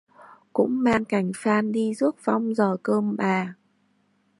[0.53, 3.55] cũng mang cành phan đi rước vong giờ cơ mà